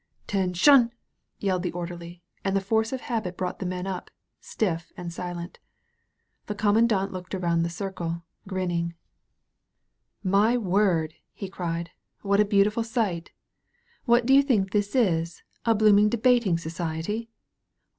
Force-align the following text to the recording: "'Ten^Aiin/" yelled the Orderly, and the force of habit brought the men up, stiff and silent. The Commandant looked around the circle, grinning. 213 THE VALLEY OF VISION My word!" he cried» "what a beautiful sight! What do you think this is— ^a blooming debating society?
"'Ten^Aiin/" 0.27 0.89
yelled 1.37 1.61
the 1.61 1.71
Orderly, 1.73 2.23
and 2.43 2.55
the 2.55 2.59
force 2.59 2.91
of 2.91 3.01
habit 3.01 3.37
brought 3.37 3.59
the 3.59 3.67
men 3.67 3.85
up, 3.85 4.09
stiff 4.39 4.91
and 4.97 5.13
silent. 5.13 5.59
The 6.47 6.55
Commandant 6.55 7.13
looked 7.13 7.35
around 7.35 7.61
the 7.61 7.69
circle, 7.69 8.23
grinning. 8.47 8.95
213 10.23 10.23
THE 10.23 10.29
VALLEY 10.31 10.41
OF 10.41 10.53
VISION 10.53 10.71
My 10.71 10.71
word!" 10.71 11.13
he 11.33 11.49
cried» 11.49 11.91
"what 12.23 12.39
a 12.39 12.45
beautiful 12.45 12.83
sight! 12.83 13.29
What 14.05 14.25
do 14.25 14.33
you 14.33 14.41
think 14.41 14.71
this 14.71 14.95
is— 14.95 15.43
^a 15.67 15.77
blooming 15.77 16.09
debating 16.09 16.57
society? 16.57 17.29